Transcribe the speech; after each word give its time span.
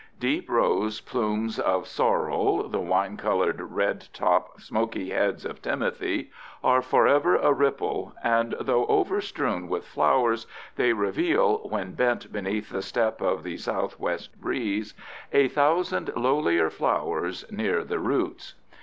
Deep 0.19 0.49
rose 0.49 0.99
plumes 0.99 1.59
of 1.59 1.85
sorrel, 1.85 2.67
the 2.67 2.79
wine 2.79 3.17
colored 3.17 3.61
red 3.61 4.07
top, 4.13 4.59
smoky 4.59 5.11
heads 5.11 5.45
of 5.45 5.61
timothy, 5.61 6.31
are 6.63 6.81
forever 6.81 7.35
aripple, 7.37 8.11
and, 8.23 8.55
though 8.59 8.87
overstrewn 8.87 9.67
with 9.67 9.85
flowers, 9.85 10.47
they 10.75 10.91
reveal 10.91 11.57
when 11.69 11.93
bent 11.93 12.33
beneath 12.33 12.71
the 12.71 12.81
step 12.81 13.21
of 13.21 13.43
the 13.43 13.57
southwest 13.57 14.41
breeze 14.41 14.95
a 15.33 15.47
thousand 15.47 16.07
lowlier 16.15 16.71
flowers 16.71 17.45
near 17.51 17.83
the 17.83 17.99
roots. 17.99 18.55